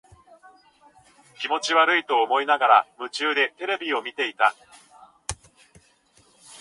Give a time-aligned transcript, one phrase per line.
[1.39, 4.55] 気持ち悪いと思いながら、夢中でテレビを見ていた。